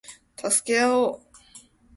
[0.35, 1.21] 助け合おう